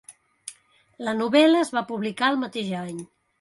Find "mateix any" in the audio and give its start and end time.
2.47-3.07